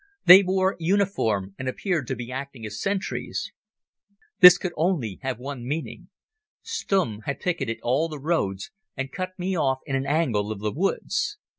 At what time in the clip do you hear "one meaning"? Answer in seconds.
5.37-6.09